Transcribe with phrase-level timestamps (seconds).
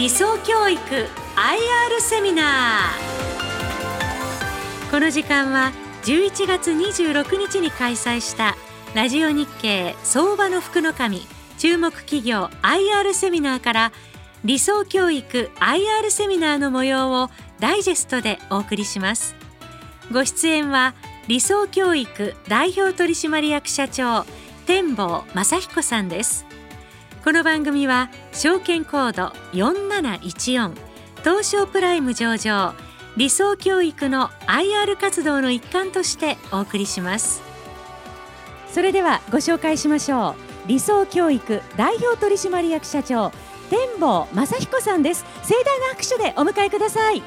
[0.00, 4.90] 理想教育 IR セミナー。
[4.90, 5.72] この時間は
[6.04, 8.56] 11月26日に開催した
[8.94, 11.20] ラジオ日経相場の福の神
[11.58, 13.92] 注目企業 IR セミナーから
[14.42, 17.28] 理想教育 IR セミナーの模様を
[17.58, 19.34] ダイジェストでお送りします。
[20.10, 20.94] ご出演は
[21.28, 24.24] 理想教育代表取締役社長
[24.64, 26.46] 天坊正彦さんです。
[27.22, 30.74] この番組は証券コード4714
[31.22, 32.74] 東証プライム上場
[33.18, 37.42] 理想教育の IR 活動の一環としてお送りします。
[38.72, 40.68] それではご紹介しましょう。
[40.68, 43.32] 理想教育代表取締役社長
[43.68, 45.26] 天坊正彦さんです。
[45.42, 47.22] 盛大な拍手でお迎えください。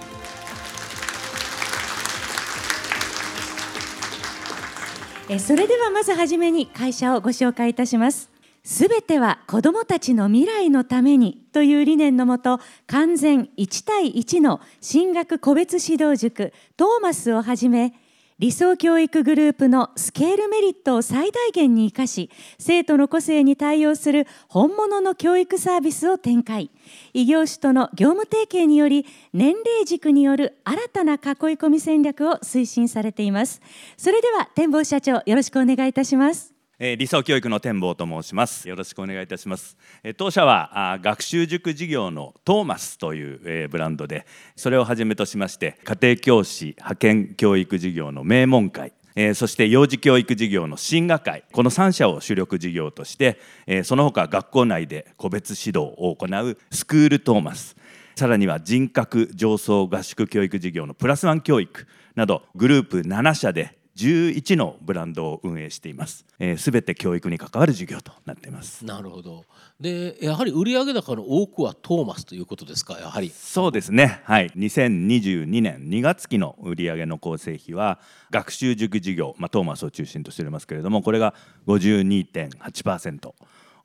[5.29, 8.32] えそれではまずはじめに会社をご紹介いたします。
[8.63, 17.93] すべては子どもたちの未来のためにという理念のもと完全1対1の進学個別指導塾トーマスをはじめ
[18.39, 26.71] 理想教育グループのスケールメリットを最大限に生かし生徒の個性に対応する本物の教育サービスを展開。
[27.13, 31.19] 異業種との業務提携により年齢軸による新たな囲い
[31.57, 33.61] 込み戦略を推進されています。
[33.97, 36.52] それでは展望社長よろしくお願いいたします。
[36.79, 38.67] 理想教育の展望と申します。
[38.67, 39.77] よろしくお願いいたします。
[40.17, 57.75] 当社は学習塾事業のトーマスという、ブランドでそれをはじめとしまして家庭教師派遣教育事業の名門会えー、そして幼児教育事業の進学会この3社を主力事業として、えー、その他学校内で個別指導を行うスクールトーマス。
[58.15, 66.17] さらには人格上層合宿教育事業のプラスワン教育などグループ7社で11のブランドを運営しています。
[66.17, 68.85] す、えー、べ、て教育に関わる事業となっています。
[68.85, 69.45] なるほど。
[69.79, 72.99] で、やはり売上高の多くはトーマスということですか？
[72.99, 73.29] やはり。
[73.29, 74.21] そうですね。
[74.23, 74.49] はい。
[74.57, 77.99] 2022年2月期の売上の構成比は
[78.31, 81.35] 学習塾事業、まあトーマスを中心としておりますけれども、これが
[81.67, 83.33] 52.8%。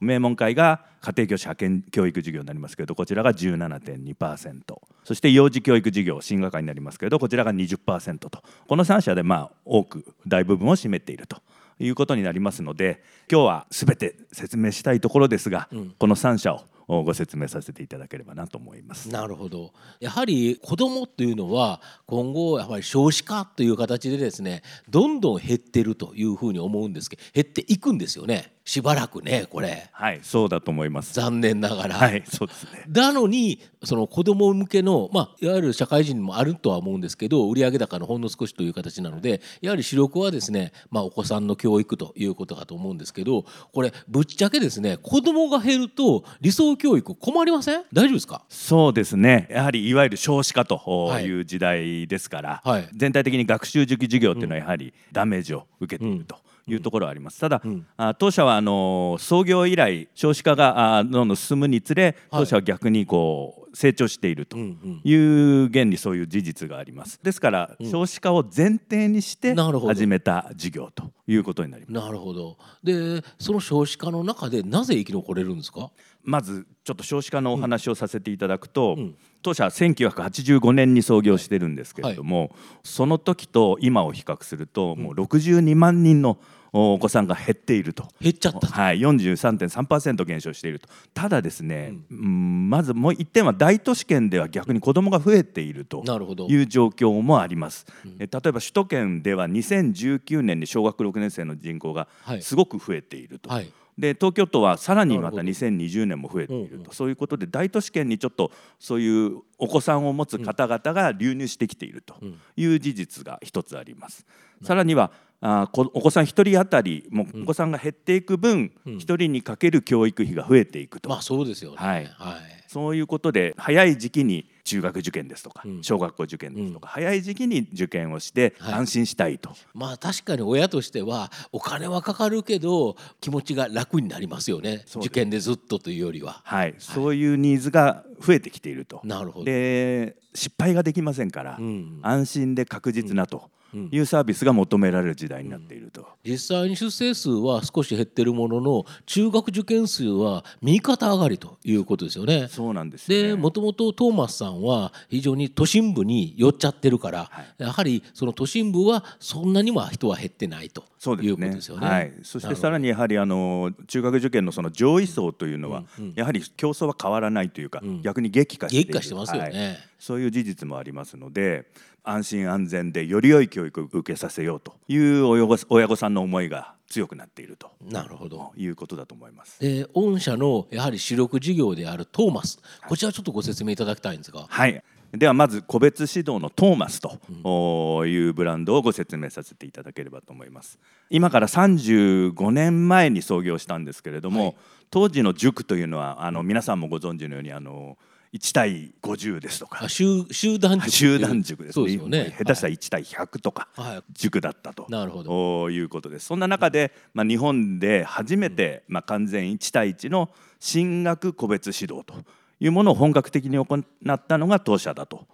[0.00, 4.62] 名門会が家庭教師派遣教育事業になりますけれどこちらが17.2%
[5.04, 8.42] そして幼児教育事業進学会になりますけれどこちらが20%と。
[8.66, 11.38] この3社でまあ多く大部分を占めていると
[11.80, 16.54] いうことになりますので今日は全て説明したいところですが、うん、この3社
[16.88, 19.10] をご説明させていただければなと思います。
[19.10, 19.72] なるほど。
[20.00, 28.54] やはり子どもというのは今後やはり少子化という形でですねどんどん減ってるというふうに思うんですけど減っていくんですよね。
[28.68, 29.88] しばらくねこれ。
[29.92, 31.14] はいそうだと思います。
[31.14, 31.94] 残念ながら。
[31.96, 32.84] はいそうですね。
[32.88, 47.84] なのにその子供向けのまあいわゆる社会人もあるとは思うんですけど売上高のほんの少しという形なのでやはり主力はですねまあお子さんの教育ということかと思うんですけどこれぶっちゃけですね子供が減ると理想教育困りません？
[47.92, 48.44] 大丈夫ですか？
[48.50, 49.48] そうですね。
[49.50, 50.78] やはりいわゆる少子化と
[51.22, 51.40] い。
[51.40, 56.36] う時代ですから、はい、全体的に学習塾事業っていうのはやはりダメージを受けていると。
[56.36, 57.40] うんいうところはあります。
[57.40, 57.86] ただ、うん、
[58.18, 67.20] 当社はあの創業以来少子化がどんどん進むにつれ当社は逆にこう成長しているという原理そういう事実があります。
[67.22, 72.06] ですから、少子化を前提にして始めた事業ということになります。
[72.06, 72.56] なるほど。
[72.82, 75.90] でその少子化の中でなぜ生き残れるんですか？
[76.24, 82.50] まずちょっと少子化のお話をさせていただくと、うん、当社は1985年に創業してるんですけれども、はい、
[82.82, 86.38] その時と今を比較すると、もう62万人の
[86.72, 88.08] お子さんが減っていると。
[88.20, 88.66] 減っちゃった。
[88.66, 90.88] はい43.3%減少していると。
[91.14, 96.04] ただですね、うん、まずもう一点は大都市圏では逆に子どもが増えていると
[96.48, 102.08] いう状況もあります、うん、例えば首都圏では2019年に小学6年生の人口が
[102.40, 103.58] すごく増えていると、はい。
[103.64, 112.14] はいで東京都はさらにまた2020年も増えていると、そういうことで大都市圏にちょっとそういうお子さんを持つ方々が流入してきていると
[112.56, 114.24] いう事実が一つあります。
[114.60, 115.10] うん、さらには
[115.40, 122.04] あお子さん1人当たりもうお子さんが減っていく分、うん、1人にかける教育費が増えていくと、まあそうですよね、はい。
[122.06, 134.84] はい、そういうことで早い時期に中学受験ですとか、うん、小学校受験ですとか、うん、早い時期に受験をして安心したいと、はい、まあ確かに親としてはお金はかかるけど気持ちが楽になりますよね。
[134.96, 139.00] 受験でずっとというよりは、はい、はい、そういうニーズが増えてきていると。
[139.04, 139.44] なるほど。
[139.44, 143.50] で失敗ができませんから、うん、安心で確実なと。
[143.74, 152.48] いうサービスが求められる時代になっていると、うん、実際に出生数は少し減ってるものの中学受験数は右肩上がりということですよね。
[152.48, 160.82] そうなんです、ね、でもともとトーマスさんは非常に都心部に寄っちゃってるから、はい、やはりその都心部はそんなには人は減ってないと
[161.22, 161.86] いうことですよね。
[161.86, 171.66] はい、そしてさらにやはりあの中学受験のその上位層というのは、やはり競争は変わらないというか、うん、逆に激化して激化してますよね、はい、そういう事実もありますので
[172.08, 178.52] 安心安全でより良い教育を受けさせようという親御さんの思いが強くなっているとなるほど。
[178.56, 179.60] いうことだと思います。
[179.60, 182.60] で御社のやはり主力事業であるトーマス。
[182.88, 184.46] こちらちょっとご説明いただきたいんですが。
[184.48, 184.82] はい。
[185.12, 190.78] ではまず個別指導のトーマスというブランドをご説明させていただければと思います。
[191.08, 194.56] 今から35年前に創業したんですけれども、はい、
[194.90, 197.96] 当時の塾というのはあの皆さんもご存知のようにあの
[198.32, 199.88] 1対50ですとか。
[199.88, 203.68] 集集団塾集団塾ですね、ね、下手したら1対100とか
[204.12, 205.70] 塾だったと、なるほど。
[205.70, 206.26] いうことです。
[206.26, 210.30] そんな中で、まあ、日本で初めて、まあ、完全1対1の
[210.60, 212.14] 進学個別指導と
[212.60, 215.26] いうものを本格的に行ったのが当社だと。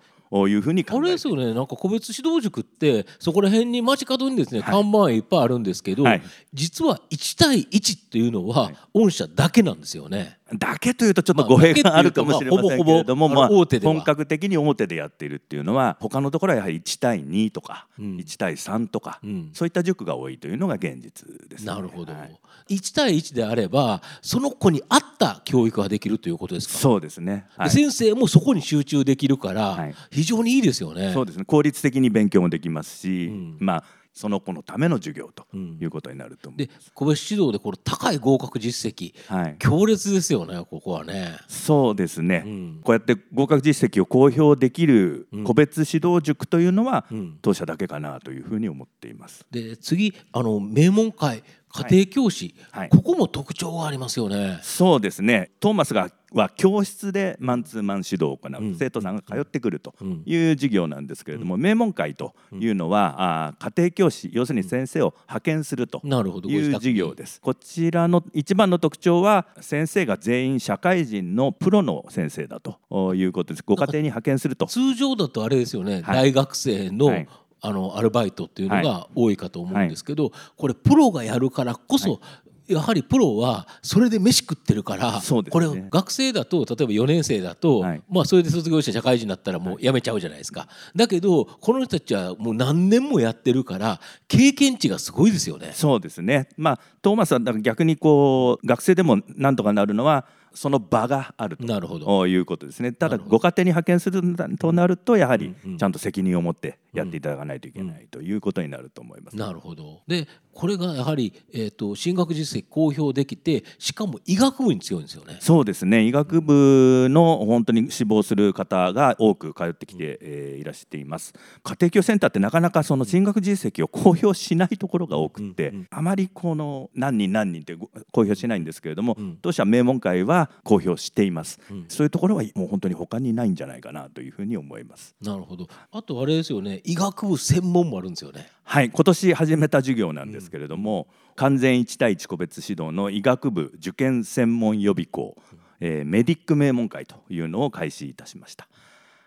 [0.48, 1.54] いうふうに考えあれですよね。
[1.54, 10.38] なんか個別指導塾ってそこら辺に街角にですね、はい、看板いっぱいあるんですけど、はい、実は1対1っていうのは御社だけなんですよね。
[10.52, 19.20] だけというとちょっと語弊があるかもしれませんけれども、まあ、本格的に大手でやっているっていうのは他のところはやはり1対2とか1対3とか、
[19.54, 22.28] そういった塾が多いというのが現実です、なるほど、は
[22.68, 26.74] 1対1であればその子に合った教育ができるということですか？
[26.74, 31.12] そうですね、先生もそこに集中できるから非常にいいですよね。
[31.14, 31.46] そうですね。
[31.46, 41.36] 効率的に勉強もできますし、まあその子のための授業ということになると思う、うん、で個別指導でこの高い合格実績、はい、強烈ですよねここはね。
[41.48, 47.06] そうですね、うん、こうやって合格実績を公表できる個別指導塾というのは、
[47.42, 49.44] 当社だけかなというふうに思っています。
[49.50, 51.42] で次あの名門会
[51.74, 52.80] 家庭教師、はい。
[52.82, 54.60] はい、ここも特徴がありますよね。
[54.62, 55.50] そうですね。
[55.60, 59.94] トーマスがは教室でマンツーマン指導を行う、うん、生徒さんが通ってくると
[60.26, 67.40] いう授業なんですけれども、うん、名門会というのは、うん、あ家庭教師要するに先生を派遣するという授業です。
[67.40, 73.62] こちらの一番の特徴は先生が全員社会人のプロの先生だということです。
[73.64, 74.66] ご家庭に派遣すると。
[74.66, 76.02] 通常だとあれですよね。
[76.02, 77.28] はい、大学生の、はい
[77.64, 82.20] あのアルバイトっていうのが多いかと思うんですけど、はい、これプロがやるからこそ、
[82.66, 85.20] やはりプロはそれで飯食ってるから、ね、
[85.50, 95.72] これ学生だと例えば4年生だと、はい、まあそれで卒業して社会人になったらもう辞めちゃうじゃないですか、だけどこの人たちはもう何年もやってるから経験値がすごいですよね。
[95.72, 96.48] そうですね。
[96.58, 102.26] まあトーマスは逆にこう学生でもなんとかなるのはその場があると。
[102.26, 104.22] いうことですねただご家庭に派遣する
[104.58, 109.36] となるとやはりちゃんと責任を持ってやっていただかないといけないということになると思います。
[109.36, 110.02] なるほど。
[110.06, 115.38] でこれがやはり、えーと、進学実績公表できてしかも医学部に強いんですよね。
[115.40, 116.04] そうですね。
[116.04, 121.34] 医学部の本当に志望する方が多く通ってきて、えー、いらしています。
[121.62, 127.76] 家庭教センターってなかなかその進学実績を公表しないところが多くて、うんうん、あまりこの何人何人って
[128.12, 135.14] 公表しないんですけれども、うん、当社名門会は公表しています、うん、そういうところはもう本当に他にないんじゃないかなというふうに思います。
[135.20, 135.66] なるほど。
[135.90, 136.80] あとあれですよね。
[136.84, 145.36] 医学部専門もあるんですよねはい今年始めた授業なんですけれども、うん、完全1対1個別指導の医学部受験専門予備校、
[145.80, 148.66] えー、メディック名門会というのを開始いたしました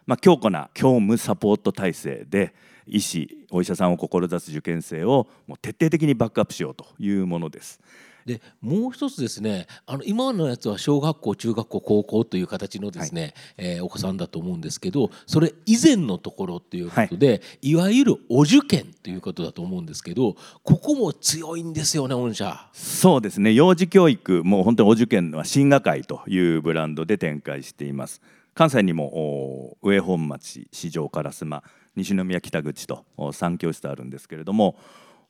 [0.08, 2.56] まあ、強固な教務サポート体制で
[2.88, 7.82] 医師お医者さんを志す受験生をもう徹底的にバックアップしようというものです。
[8.28, 22.70] でもう一つですねあの今のやつは小学校中学校高校という形のですね、はい、えー、お子さんだと思うんですけどそれ以前のところっていうことで、はい、いわゆるお受験ということだと思うんですけどここも強いんですよね御社。
[22.74, 23.54] そうですね。
[23.54, 28.22] 幼児教育もう本当にお受験は進学会というブランドで展開しています。
[28.54, 31.64] 関西にも上本町四条烏丸
[31.96, 34.76] 西宮北口と3教室あるんですけれども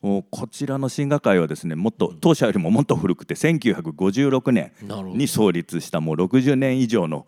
[0.00, 4.72] こちらの進学会はですねもっと当社よりももっと古くて1956年
[5.16, 7.26] に創立したもう60年以上の、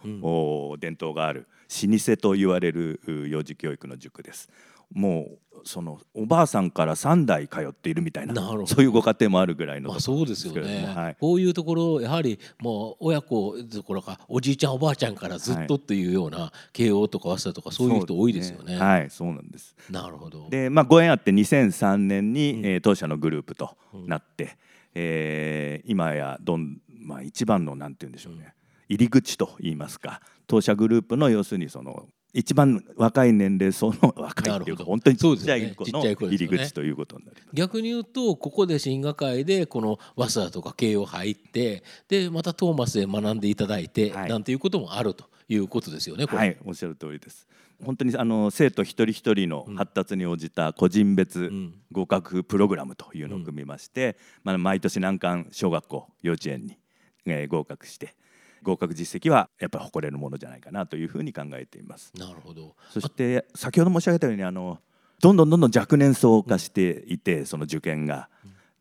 [0.78, 1.48] 伝統がある
[1.84, 4.48] 老舗と言われる幼児教育の塾です。
[4.92, 8.34] もうそのおばあさんから3代通っているみたいな
[8.66, 18.74] そういうご家庭もあるぐらいの、まあ、そうですよね、はい、こういうところやはりもう親子どころかおじいちゃんおばあちゃんからずっとっていうような慶応とか早稲田とかそういう人多いですよね。
[18.74, 18.80] ね。
[18.80, 19.74] はいそうなんです。
[19.90, 20.48] なるほど。
[20.48, 24.50] で、まあ、ご縁あって2003年に、うん、えー、当社のグループとなって、うん、
[24.94, 28.54] えー、今やどん、まあ、一番のなんて言うんでしょうね、
[28.88, 47.46] うん、入り口といいますか当社グループの要するにその一番若い年齢層の若いっていうか本当にちっちゃい子の入り口ということになります、ね、逆に言うとここで進学会でこの早稲田とか慶応入ってでまたトーマスで学んでいただいて、はい、なんていうこともあるということですよねはいおっしゃる通りです。
[47.84, 51.50] 本当にあの生徒一人一人の発達に応じた個人別
[51.92, 56.76] 合格プログラムというのを組みまして、まあ、毎年難関小学校幼稚園に、
[57.24, 58.14] えー、合格して
[58.62, 62.12] 合格実績はやっぱり誇れるものじゃないかなというふうに考えています。
[62.16, 64.78] なるほどそして先ほど申し上げたようにあの
[65.20, 68.28] どんどんどんどん若年層化していて、その受験が。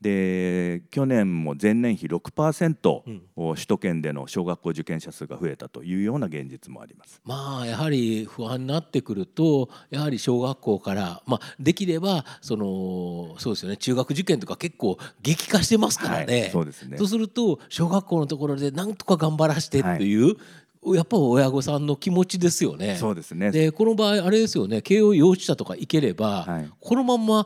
[0.01, 3.01] で去年も前年比6%、
[3.35, 16.41] うん、首都圏での小学校受験者数が増えたというような現実もありますまあやはり不安になってくるとやはり小学校から、まあ、できればそのそうですよね中学受験とか結構激化してますからね。
[16.41, 20.37] はい、そうですねとすると小学校のところでなんとか頑張らせてっていう、はい
[20.81, 22.95] やっぱ親御さんの気持ちですよね。
[22.95, 23.51] そうですね。
[23.51, 24.81] でこの場合あれですよね。
[24.81, 27.45] 慶応幼稚舎とか行ければ、はい、このまま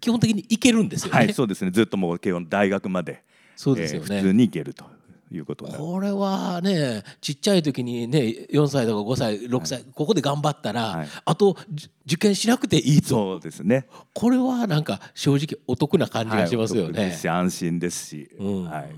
[0.00, 1.18] 基本的に行けるんですよね。
[1.18, 1.70] はい、そうですね。
[1.70, 3.22] ずっともう慶応の大学まで、
[3.56, 4.84] そうですよね、えー、普通に行けると。
[5.30, 8.20] いうことこれはねちっちゃい時にね
[8.50, 11.56] 4歳とか5歳6歳、はい、ここで頑張ったら、はい、あと
[12.06, 13.86] 受験しなくていいとそうですね。
[14.14, 18.90] これはなんか正直お得な感じがしますよね、はい、安心ですし、うん、はい、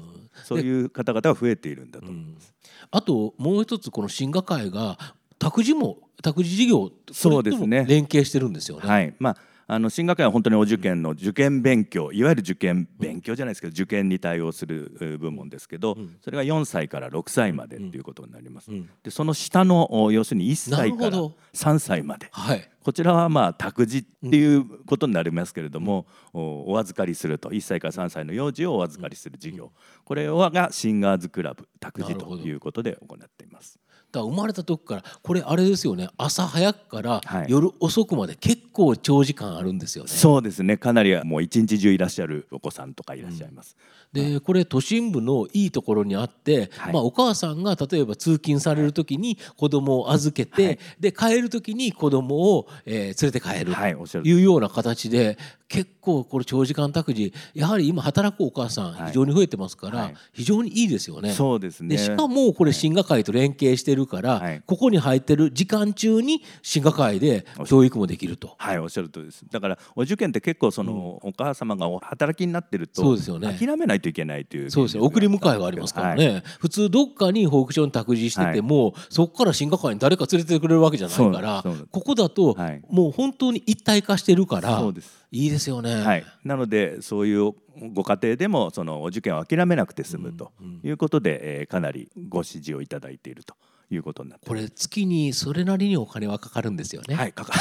[0.45, 4.99] そういう方々が増えているんだと思います、うん、あともう一つこの進学会が
[5.41, 7.87] 託児も託児事業そうですね。
[7.89, 8.89] 連携してるんですよね。
[8.89, 9.15] はい。
[9.19, 9.37] まあ
[9.73, 18.73] あの進学園は本当にお受験の受験勉強いわゆる受験勉強じゃないですけど受験に対応する部門ですけどそれが4歳から6歳までということになります。
[19.05, 21.19] でその下の要するに1歳から
[21.55, 29.71] 3歳まで、はい、こちらはまあ託児っていうことになりますけれども、お預かりすると1歳から3歳の幼児をお預かりする事業。
[30.05, 33.79] これがシンガーズクラブ託児ということで行っています。
[34.13, 36.09] だ生まれた時からこれあれですよね。
[36.17, 40.77] 朝早くから夜遅くまで結構長時間あるんですよね、そうですね。
[40.77, 43.77] かなりもう一日中いらっしゃるお子さんとかいらっしゃいます、
[44.15, 53.75] うん、でこれ都心部のいいところにあって、はい、まあ、お母さんが例えば通勤される時に子供を預けて、はい、で帰る時に子供を、えー、連れて帰る。
[53.75, 55.39] というような形で
[55.69, 61.33] 結構これ長時間託児やはり今働くお母さん非常に増えてますから、非常にいいですよね。
[61.33, 61.97] そうですね。
[61.97, 68.55] でしかもこれ進学会と連携してるから、ここに入ってる時間中に進学会で教育もできると。
[68.59, 69.45] はいおっしゃるとりです。
[69.51, 82.57] だからお受験って結構その、お母様が働きになってるとそうですよ、ね、諦めないといけないというそうですよ送り迎えがありますからね、普通どっかに保育所に託児してても、そこから進学会に誰か連れてくれるわけじゃないからここだと、
[82.89, 84.79] もう本当に一体化してるから。
[84.79, 85.21] そうです。
[85.33, 87.53] いいですよね、はい、なのでそういう
[87.93, 90.53] ご家庭でもそのお受験を諦めなくて済むと
[90.83, 93.55] いうことで、うんうん、えー、かなりご支持をいただいていると
[93.91, 97.15] いうことになってこれ月にそれなりにお金はかかるんですよね。
[97.15, 97.53] はい、かか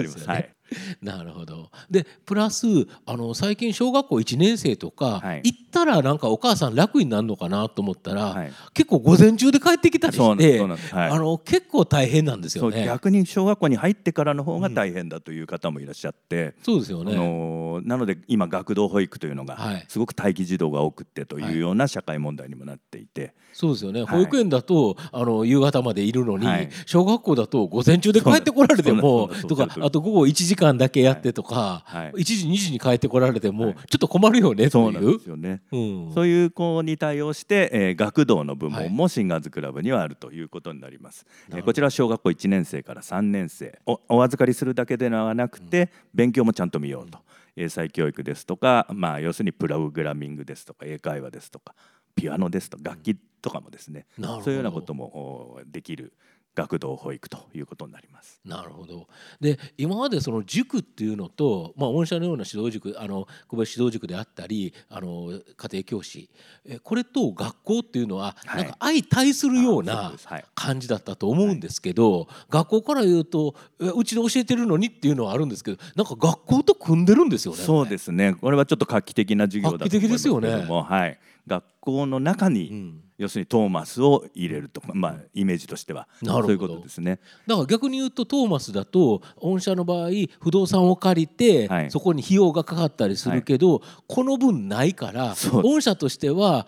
[0.00, 0.26] ります。
[0.26, 0.54] はい。
[1.02, 1.70] なるほど。
[1.90, 2.66] でプラス
[3.06, 12.84] あの最近小学校1年生とか、はい、行ったらなんかお母さん楽になるのかなと思ったら、はい、結構午前中で帰ってきたりして、はい、あの結構大変なんですよね。
[12.84, 17.12] 逆に小学校に入ってからの方が大変だという方もいらっしゃって、うん、そうですよね。
[17.12, 24.04] あのなので今学童保育というのがすごく待機児童が多くてというような社会問題にもなっていて、そうですよね。
[24.04, 26.46] 保育園だとあの夕方までいるのに、
[26.86, 43.78] 小学校だと午前中で帰ってこられてもとかあと午後1時間だけやってとか、はい、1時2時に帰ってこられてもちょっと困るよねそうなんですよね、うん、そういう子に対応して、えー、学童の部門もシンガーズクラブにはあるということになります、はい、えー、こちらは小学校1年生から3年生。
[43.86, 47.18] おお預かりするだけではなくて、うん、勉強もちゃんと見ようと、
[47.56, 51.74] 英才教育ですとか、まあ、要するにプログラミングですとか英会話ですとか
[52.14, 56.12] ピアノですとか楽器とかもですね、うん、そういうようなこともできる
[56.54, 58.40] 学童保育ということになります。
[58.44, 59.08] なるほど。
[59.40, 66.28] で今までその塾っていうのと、まあ、御社のような指導塾あの小林指導塾であったりあの家庭教師
[66.66, 70.12] えこれと学校っていうのは、はい、なんか相対するような
[70.54, 77.62] 感じだったと思うんですけど、はい、学校から言うとうちで教えてるのにっていうのはあるんですけどなんか学校と組んでるんですよね。
[77.62, 83.00] そうですねこれはちょっと画期的な授業だと思いますけども、ね、はい、学校の中に、うん。
[83.18, 87.20] 要するにトーマスを入れるとまあ、イメージとしてはそういうことですね。
[87.46, 90.08] だから逆に言うとトーマスだと御社の場合
[90.40, 96.66] 不動産を借りて、はい、そこに費用がかかったりするけど、はい、この分ないから御社としては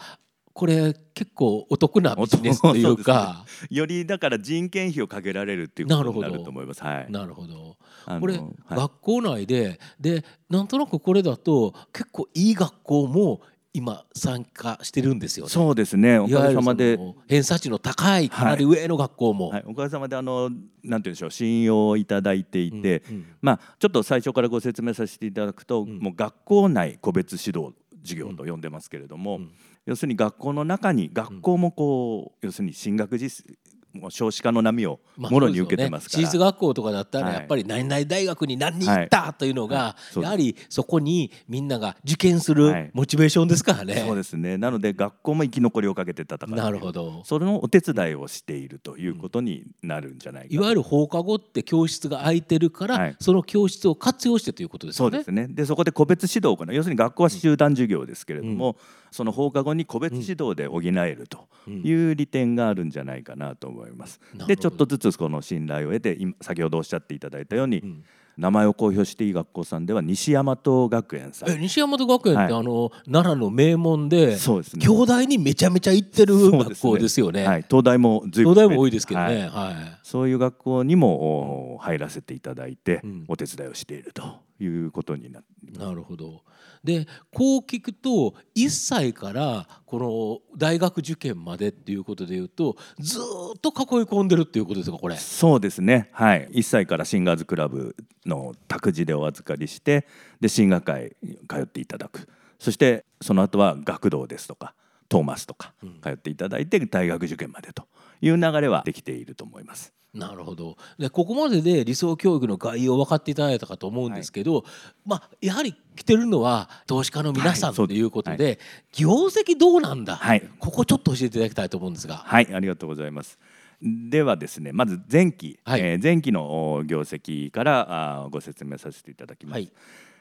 [0.53, 3.45] これ結構お得なビジネスというか。
[3.69, 6.83] ね、よりだから人件費をかけられるっていうことになると思います。
[6.85, 7.77] はい、なるほど。
[8.21, 13.41] これ、はい、学校内ででなんとなくこれだと結構いい学校も
[13.77, 15.51] 今参加してるんですよね。
[15.51, 16.21] そうですね。
[16.21, 16.97] おかげさまで。
[17.27, 19.63] 偏差値の高いかなり上の学校も、はい。
[19.65, 29.51] はい、おかげさまであのなんて言うんでしょう信用をいただいていて、うんうん、まあちょっと最初からご説明させていただくと、うん、もう学校内個別指導授業と呼んでますけれども、うん、
[29.87, 33.45] 要するに学校の中に学校もこう、要するに進学実
[33.95, 44.59] もう少子化の波をもろに受けてますから、まあね、私立学校とかだったらやっぱり何々大学に何人行ったというのが、やはりそこにみんなが受験するモチベーションですからね、そうですね。
[44.59, 47.23] なので学校も生き残りをかけて戦ってなるほど。
[47.25, 54.99] それのお手伝いをしているということになるんじゃないか、いわゆる放課後って教室が空いてるから、はい、その教室を活用してということですね。
[54.99, 55.47] そうですね。
[55.49, 56.75] でそこで個別指導を行う。
[56.75, 58.77] 要するに学校は集団授業ですけれども、うん、
[59.15, 64.21] その放課後に個別指導で補えるという利点があるんじゃないかなと思います。
[64.49, 68.05] でちょっとずつこの信頼を得て先ほどおっしゃっていただいたように、うん、
[68.37, 71.51] 名前を公表していい学校さんでは西大和学園さん。
[71.51, 84.25] え西大和学園って、はい、あの奈良の名門でそうです、ね、兄弟にめちゃめちゃ行ってる学校ですよね、ね、はい、東大も随分、東大も多いですけどね、はい、はい、そういう学校にも入らせていただいて、うん、お手伝いをしていると
[84.65, 85.43] いうことにな
[85.79, 86.43] なるほど。
[86.83, 93.23] でこう聞くと1歳からこの大学受験までっていうことでいうとずっ
[93.61, 95.17] と囲い込んでるっていうことですかこれ。
[95.17, 96.11] そうですね。
[96.13, 96.49] はい。
[96.53, 100.07] 1歳からシンガーズクラブの託児でお預かりして
[100.41, 101.17] で進学会
[101.49, 102.29] 通っていただく。
[102.59, 104.75] そしてその後は学童ですとか
[105.09, 107.87] トーマスとか通っていただいて大学受験までと
[108.21, 109.93] いう流れはできていると思います。
[110.15, 110.77] なるほど。
[110.99, 114.65] でここまでで理想教育の概要分かっていただいたかと思うんですけど、はい、
[115.07, 118.59] まあ、やはり来てるのは投資家の皆さん、ということで、はい、
[118.93, 122.17] 業績どうなんだ、はい、ここちょっと教えていただきたいと思うんですが。
[122.17, 123.39] はいありがとうございます。
[123.83, 129.55] ではですねまず前期、はい、えー、前期の業績からあご説明させていただきます。
[129.55, 129.73] はい。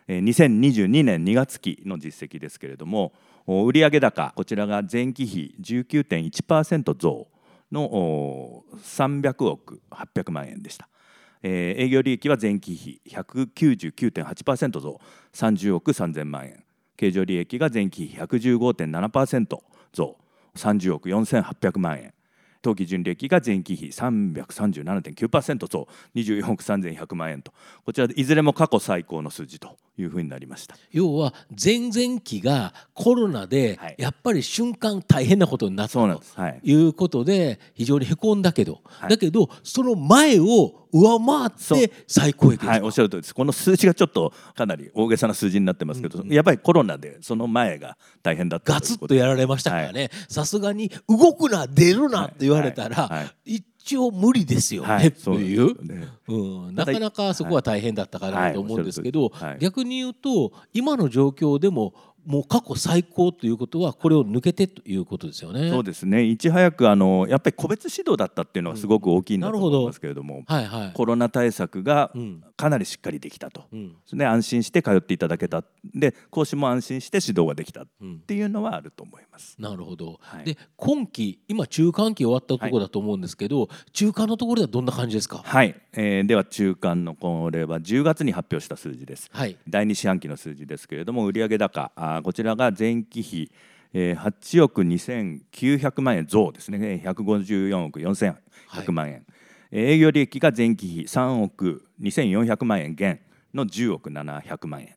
[0.08, 3.14] えー、2022年2月期の実績ですけれども
[3.48, 7.28] 売上高こちらが前期比19.1%増
[7.74, 10.88] の300億800万円でした。
[11.46, 15.02] えー、営業利益は前期比199.8%増
[15.34, 16.64] 30億3000万円
[16.96, 19.58] 経常利益が前期比115.7%
[19.92, 20.18] 増
[20.56, 22.14] 30億4800万円
[22.62, 27.52] 当期純利益が前期比337.9%増24億3100万円と。
[27.86, 29.78] こちらでいずれも過去最高の数字と。
[29.98, 30.76] いうふうになりました。
[30.92, 36.22] 要は前々期がコロナでやっぱり瞬間大変なことになったと
[36.64, 36.74] い。
[36.74, 43.34] うことで非常にへこんだけど、だけどその前を上回って最高益はい、おっしゃる通りです。
[43.34, 46.28] この数字がちょっとかなり大げさな数字になってますけど、うん。
[46.28, 50.12] うん、やっぱりコロナでその前が大変だったガツッとやられましたからね。
[50.30, 53.18] さすがに動くな出るなって言われたら、はい。
[53.24, 61.94] はい、一応無理ですよね、はい、という、ね、うん、なかなかそこは大変だったかなと思うんですけど、逆に言うと今の状況でも
[62.26, 65.70] もう過去最高ということはこれを抜けてということですよね。
[65.70, 66.24] そうですね。
[66.24, 72.12] いち早くあのやっぱり個別指導だったっていうのはすごく大きいんだと思いますけれども、うんはいはい、コロナ対策が
[72.56, 75.64] かなりしっかりできたと、うん、で安心して通っていただけた。
[75.94, 77.88] で講師も安心して指導ができたっ
[78.26, 79.56] ていうのはあると思います。
[79.60, 85.42] なるほど、はい、で今期今中間期終わったところだと思うんですけど、はい、中間のところではどんな感じですか？
[85.44, 93.52] はい、えー、では中間のこれは10月に発表した数字です、はい、第2四半期の数字ですけれども売上高あこちらが前期比
[93.94, 97.02] えー、8億2900万円増ですね。
[97.06, 99.24] 154億4100万円、はい、
[99.72, 103.22] 営業利益が前期比3億2400万円減
[103.54, 104.96] の10億700万円。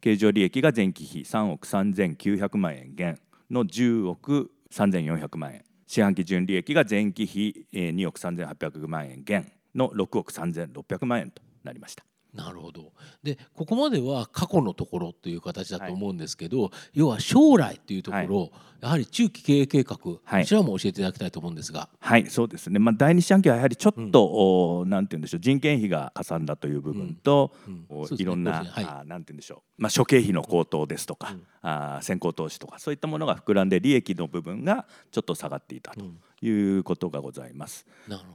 [0.00, 5.64] 経常利益が前期比3億3900万円減の10億3400万円。
[5.86, 12.07] 四半期純利益が前期比2億3800万円減の6億3600万円となりました。
[12.34, 12.92] なるほど。
[13.22, 18.50] でここまでは過去のところという形だと思うんですけど、はい、要は将来というところ、はい、
[18.82, 21.88] やはり中期経営計画、はい、こちらも教えていただきたいと思うんですが。
[21.98, 27.86] はいそうですね、まあ、第二四半期はやはりちょっと、うん、なんて言うんでしょう人件費がかさんだという部分と、うん。
[27.88, 28.02] うん。
[28.02, 36.04] ね、いろんな、はい、あなんて言うんでしょう、まあ、諸経費の高騰ですとか、うん、あ先行投資とかそういったものが膨らんで利益の部分がちょっと下がっていたと
[36.46, 37.86] いうことがございます。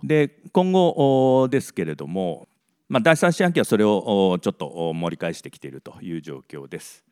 [0.04, 2.48] で今後ですけれども
[2.90, 7.04] まあ、第3四半期はそれをちょっと盛り返してきているという状況です。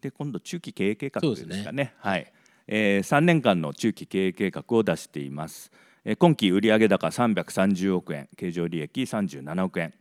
[0.00, 1.72] で今度中期経営計画ですかね。
[1.72, 2.32] ね、はい。
[2.66, 5.70] えー、3年間の中期経営計画を出しています。
[6.04, 8.28] えー、今期売上高330億円。
[8.36, 9.94] 経常利益37億円、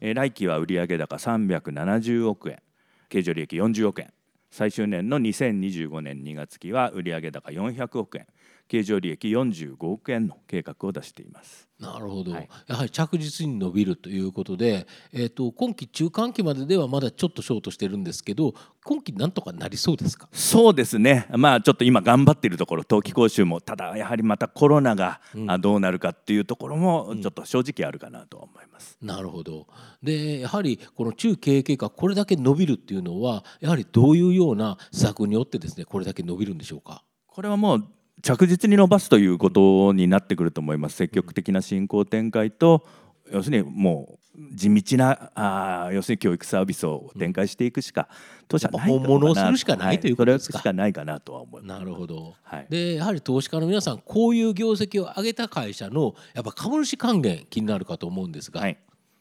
[0.00, 2.62] えー、来期は売上高370億円。
[3.08, 4.12] 経常利益40億円。
[4.50, 8.26] 最終年の2025年2月期は売上高400億円
[8.66, 11.68] 経常利益45億円の計画を出しています。
[11.78, 20.28] なるほど、はい、やはり着実に伸びるということで、えーと、今期中間期までではまだちょっとショートしてるんですけど今期なんとかなりそうですか？
[20.32, 21.26] そうですね。
[21.36, 25.20] まあちょっと今頑張っているところ冬季講習もただやはりまたコロナが
[25.60, 28.96] どうなるかっていうところもちょっと正直あるかなと思います。
[29.02, 29.66] うん、なるほど。
[30.02, 37.02] でやはりこの中経営計画これだけ伸びるっていうのはやはりどういうような施策によってですねこれだけ伸びるんでしょうか？
[37.26, 37.88] これはもう
[38.24, 40.96] 着実に伸ばすということになってくると思います。
[40.96, 42.82] 積極的な進行展開と
[43.30, 48.08] 要するにもう地道なあ要するに教育サービスを展開していくしか、
[48.48, 51.78] 当社ない本物をするしかないということですか、はい、それしかないかなとは思います。
[51.80, 58.78] なるほど、はい、でやはり投資家の皆さんこういう業績を上げた会社のやっぱ株主還元気になるかと思うんですが、はい、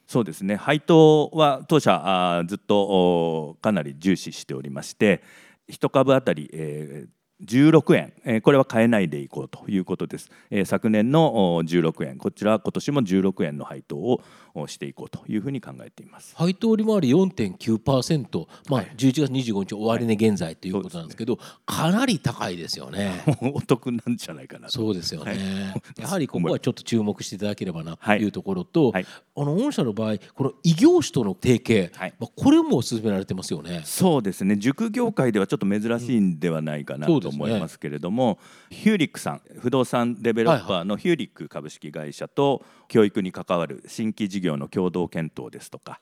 [0.07, 0.55] そうですね。
[0.55, 5.21] 配当は当社あずっとかなり重視しておりまして
[5.67, 12.17] 一株当たり、えー16円、えー、これは変えないでいこうということです、えー、昨年の16円。
[12.17, 14.21] こちらは今年も16円の配当を
[14.67, 16.35] していこうというふうに考えています。
[16.35, 21.41] 配当利回り4.9%、まあ、11月25日終値現在ということなんですけど、はい。
[21.41, 23.23] ね、かなり高いですよね。
[23.53, 33.81] お得なんじゃないかなそうですよね、はい、やはりここはちょっと注目していただければなというところと、はい、あの御社の場合この異業種との提携、まあ、これも進められてますよね。
[33.85, 34.55] そうですね。
[34.57, 38.39] 塾業界ではちょっと珍しいんではないかなと思いますけれども、
[38.69, 46.01] ね、ヒューリックさん不動産デベロッパーのヒューリック株式会社と教育に関わる新規事業の共同検討ですとか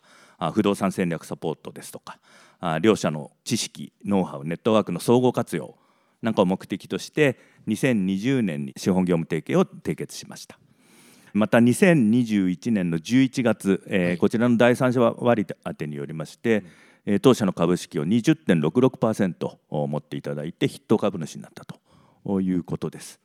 [0.53, 2.19] 不動産戦略サポートですとか
[2.81, 5.75] 両社の知識ノウハウネットワークの総合活用
[6.21, 10.59] なんかを目的として2020年に資本業務提携を締結しました。
[11.33, 16.63] また2021年の11月、えーはい、こちらの第三者割当によりまして、
[17.05, 23.19] うん、当社の株式を20.66%持っていただいて筆頭株主になったということです。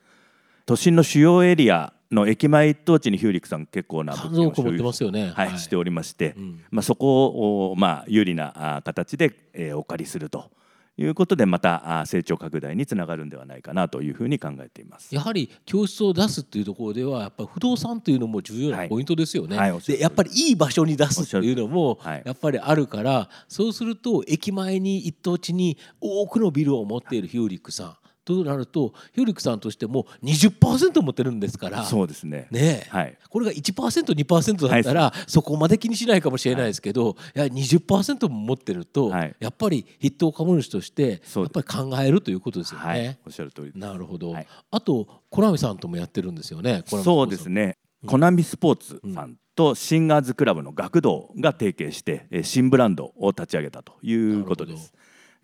[0.67, 5.33] 都心の主要エリアの駅前一等地にヒューリックさん結構な物件を所有して,、ね。
[5.35, 10.51] はい、しておりまして、うん、まあ、そこを、まあ、有利な形で、えー、お借りすると。
[10.99, 15.15] いうことでまた成長拡大につながるんではないかなというふうに考えています。
[15.15, 19.59] やはり教室を出すっていうところではやっぱり不動産というのも重要なポイントですよね。
[19.59, 31.85] はいはい、でやっぱりいい場所に出すっていうのもやっぱりあるからそうすると駅前に一等地に多くのビルを持っているヒューリックさんとなるとヒューリックさんとしても20%持ってるんですから。
[31.85, 32.49] そうですね。
[32.51, 42.87] ね、はい、これが 1%2% だったら、そこまで気にしないかもしれないですけど、はい、や20%も持ってると、はい、やっぱり筆頭株主としてやっぱり考えるということですよね。
[42.87, 44.35] はい、おっしゃる通りなるほど、
[44.71, 46.83] あとコナミさんともやってるんですよね。
[46.87, 54.93] そうですね、コナミスポーツさんとシンガーズクラブの学童が提携して新ブランドを立ち上げたということです。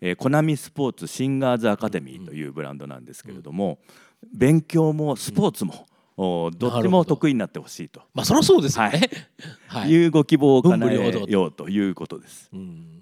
[0.05, 3.79] えー、コナミスポーツシンガーズアカデミーというブランドなんですけれども、
[4.33, 5.85] 勉強もスポーツも、
[6.17, 8.01] おどっちも得意になってほしいと。
[8.13, 9.09] まあそりゃそうですよね。
[9.67, 10.05] はい、 い。
[10.07, 12.51] うご希望を叶えようということです。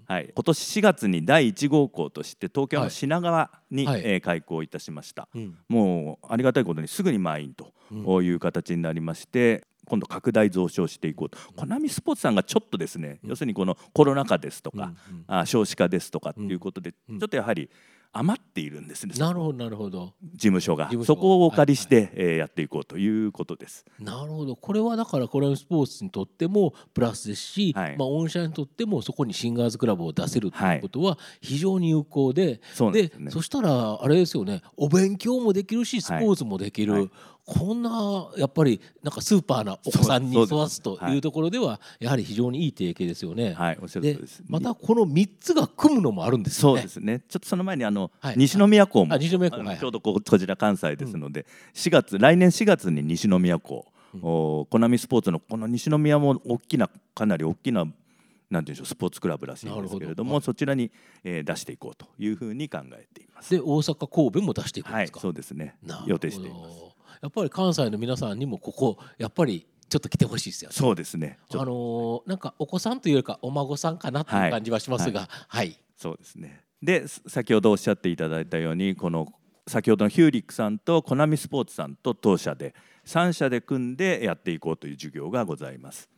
[0.06, 14.94] はい、今年4月に第1号校として東京の品川に、はい、えー、開校いたしました、うん、もうありがたいことにすぐに満員という形になりまして、今度拡大増床していこうと、コナミスポーツさんがちょっとですね、要するにこのコロナ禍ですとか、
[15.28, 17.70] あ少子化ですとかっていうことで、ちょっとやはり
[18.14, 19.14] 余っているんですね。
[19.18, 20.14] なるほどなるほど。
[20.34, 20.92] 事務所が。
[21.06, 23.86] そこをお借りして、はい、えー、やっていこうということです。
[24.00, 24.58] なるほど。
[24.58, 34.62] これはだからコラムスポーツにとってもプラスですし、はい、まあ御社にとってもそこにシンガーズクラブを出せるということは非常に有効で、はい、で、ね、そしたらあれですよね。
[34.76, 36.94] お勉強もできるしスポーツもできる。
[36.94, 37.10] はい
[37.54, 43.54] こんなやっぱりなんかスーパーなお子さんに育つというところではやはり非常にいい提携ですよね。
[43.54, 44.42] はい、おっしゃるです。
[44.48, 47.22] またこの三つが組むのもあるんです、ね、そうですね。
[47.28, 53.86] ちょっとその前にあの、はい、西宮校も、西宮校ちょうどここちら関西ですので、4月来年4月に西宮校、
[54.16, 57.86] うん、おコナミスポーツのこの西宮も大きなかなり大きな
[58.50, 60.92] なんていうんでしょうスポーツクラブらしいんですけれども、はい、そちらに、
[61.24, 63.52] えー、出していこうというふうに考えています。
[63.52, 65.20] で大阪神戸も出していくんですか？
[65.20, 65.76] はい、そうですね。
[66.06, 66.91] 予定しています。
[67.22, 71.38] やっぱり関西の皆さんにもここやっぱりちょっと来てほしいですよ、ね、そうですね。
[71.54, 76.64] あのー、なんかお子さんというよりかお孫さんかなという感じはしますが、はい、はい、そうですね。
[76.82, 79.28] で先ほどおっしゃっていただいたようにこの
[79.68, 82.74] 先ほどのヒューリックさんとコナミスポーツさんと当社で
[83.06, 86.10] 3社で組んでやっていこうという授業がございます。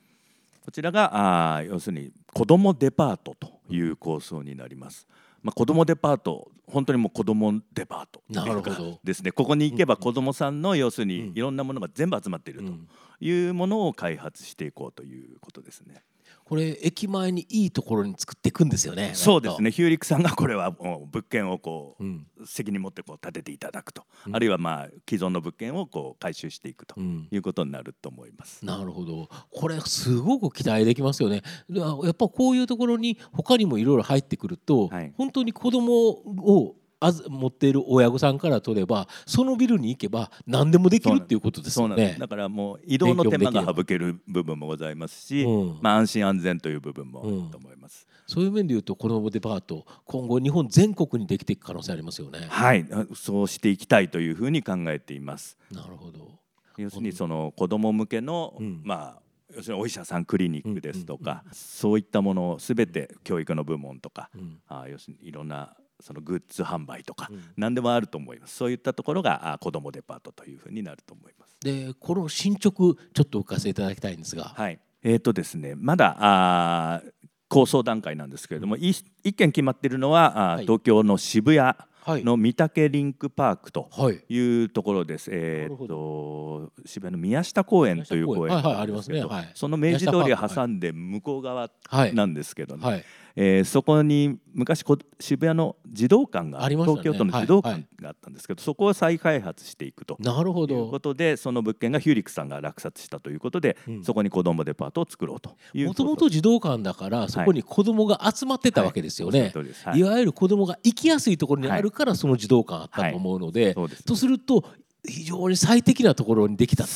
[0.61, 5.07] こちらがあ要するに子どもデパートという構想になります。
[5.43, 8.99] まあ、子どもデパート本当にもう子どもデパートなるほど。
[9.03, 9.31] ですね。
[9.31, 12.73] ここに行けば子どもさんの要するにいろんなものが全部集まっていると
[13.19, 16.03] いうものを開発していこうということですね。
[16.45, 19.11] これ駅前にいいところに作っていくんですよね。
[19.13, 19.71] そうですね。
[19.71, 28.59] ヒューリックさんがこれはもう物件をこう、うん、責任持ってこう建てていただくと、うん、あるいはまあ既存の物件をこう回収していくということになると思います。
[28.61, 29.29] うん、なるほど。
[29.51, 31.41] これすごく期待できますよね。
[31.69, 42.15] やっぱこういうところに他にもいろいろ入ってくると、はい、本当に子供をあず持っている親御さんから取ればそのビルに行けば何でもできるっていうことですよね。
[42.17, 52.39] だからもう移動の手間が省ける部分もございますし、うん、まあ、安心安全という部分もあると思います、うん、そういう面でいうとこのデパート今後日本全国にできていく可能性ありますよね。
[52.47, 52.85] はい。
[53.15, 55.57] そうしていきたいというふうに考えています。
[55.71, 56.39] なるほど。
[56.77, 59.23] 要するにその子ども向けの、うん、まあ
[59.55, 64.29] 要するにお医者さんクリニックですとか、そういったものを全て教育の部門とか、
[64.67, 68.55] あ要するにいろんなそのグッズ販売とか、うん、何でもあると思います。
[68.55, 71.59] そういったところが子どもデパートというふうになると思います。
[71.61, 74.45] でこの進捗ちょっとお聞かせいただきたいんですが。
[74.55, 74.79] はい。
[75.05, 77.01] えーとですね、まだあ
[77.49, 79.03] 構想段階なんですけれども、うん、一
[79.33, 81.75] 件決まっているのは、はい、東京の渋谷
[82.07, 83.89] の御嶽リンクパークと
[84.29, 84.63] い。
[84.63, 85.29] うところです。
[85.29, 91.69] はい、えっ、と渋谷の宮下公園という公園がありますけど、その明治通りを挟んで向こう側
[92.13, 93.05] なんですけどね。
[93.35, 94.83] はいえー、そこに昔
[95.19, 98.61] 渋谷の児童館が、ね、東京都の児童館があったんですけど、はい。
[98.61, 100.17] はい、そこを再開発していくと。
[100.19, 100.75] なるほど。
[100.75, 109.51] いうことでその物件がヒューリックさんが落札したということで、うん、そこに子どもデパートを作ろうともともと児童館だからそこに子どもが集まってたわけですよね、
[109.85, 110.03] はい、い。
[110.03, 114.65] わゆる子どもが行きやすいところにあるからその児童館あったと思うので,、とすると
[115.05, 116.89] 非常に最適なところにできたと。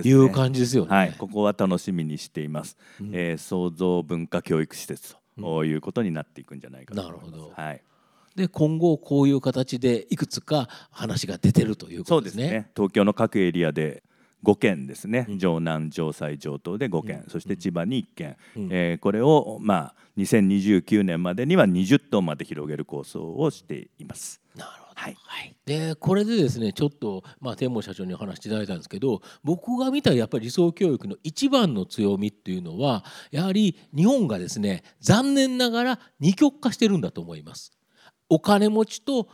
[0.00, 0.94] いう感じですよね。
[0.94, 2.76] はい、ここは楽しみにしています。
[3.00, 7.30] うん、えー、創造文化教育施設とこういうことになっていくんじゃないかと思います。
[7.30, 7.52] なるほど。
[7.54, 7.82] はい。
[8.36, 12.48] で今後こういう形でいくつか話が出てるということですね。
[12.48, 12.70] すね。
[12.76, 14.02] 東京の各エリアで
[14.44, 24.40] 5件ですね、うん、城南城西城東で5件、うん、そして千葉に1件、うん、えー、これをまあ2029年までには20トンまで広げる構想をしています。
[24.54, 25.16] なるほどはい、
[25.66, 37.72] でこれでですねちょっと、まあ、天保社長にお話しいただいたんですけど僕が見たやっぱり理想教育の一番の強みっていうのはやはり日本がですね残念ながら二極化してるんだと思います。
[38.30, 39.28] お金持ちと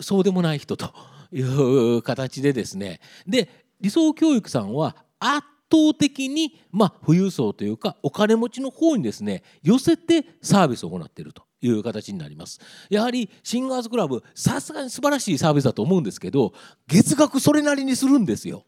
[0.00, 0.94] そうでもない人と
[1.32, 3.00] いう形でですね。
[3.26, 3.48] で
[3.80, 11.49] 理想教育さんは圧倒的に、まあ、富裕層というかお金持ちの方にですね寄せてサービスを行っていると。
[11.60, 16.52] いう形になりますやはりシンガーズクラブさすがに素晴らしいサービスだと思うんですけど
[16.86, 18.64] 月額それなりにするんですよ。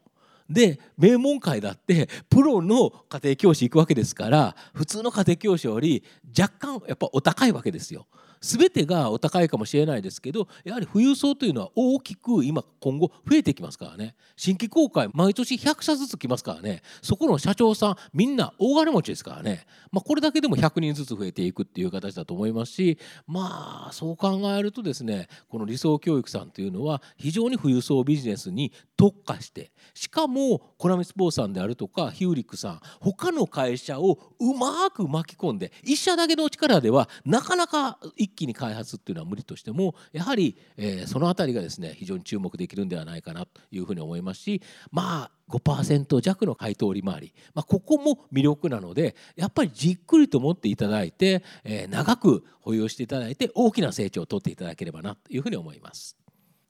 [0.49, 6.03] で名門会だってプロの家庭教師行くわけですから普通の家庭教師より
[6.37, 8.07] 若干やっぱお高いわけですよ。
[8.43, 14.15] 全てがお高いかもしれないですけどやはり富裕層というのは大きく今今後増えてきますからね。
[14.35, 16.81] 新規公開毎年100社ずつ来ますからね。
[17.01, 56.22] そこの社長さんみんな大金持ちですからね、まあ、これだけでも100人ずつ増えていくっていう形だと思いますしまあそう考えるとですねこの理想教育さんというのは非常に富裕層ビジネスに特化してしかもコナミスポーさんであるとかヒューリックさん他の会社をうまく巻き込んで一社だけの力ではなかなか一気に開発っていうのは無理としてもやはり、えー、その辺りがですね非常に注目できるんではないかなというふうに思いますしまあ5%弱の回答利回り、まあ、ここも魅力なのでやっぱりじっくりと持っていただいて、えー、長く保有していただいて大きな成長をとっていただければなというふうに思います。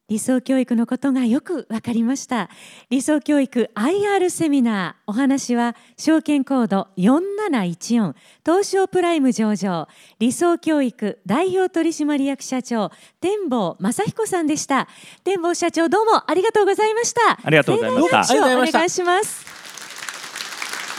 [0.10, 2.50] 理想教育のことがよくわかりました。
[2.90, 8.14] 理想教育 IR セミナーお話は証券コード4714
[8.46, 9.88] 東証プライム上場。
[10.20, 14.88] 理想教育代表取締役社長天坊正彦さんでした。
[15.24, 17.40] 天坊社長どうもありがとうございました。
[17.44, 18.38] ありがとうございました。
[18.38, 19.54] お願いします。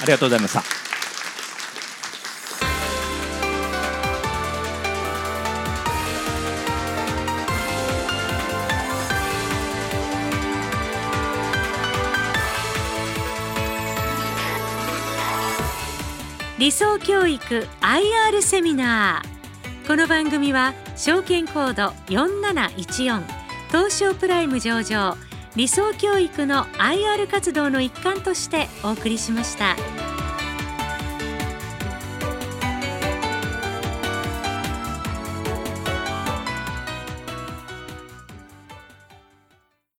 [0.02, 0.83] ありがとうございました
[16.64, 17.38] 理想教育
[17.82, 23.22] IR セミナーこの番組は証券コード4714
[23.68, 25.14] 東証プライム上場
[25.56, 29.76] 理想教育の IR 活動の一環としてお送りしました。